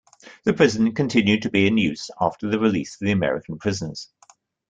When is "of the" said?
2.95-3.11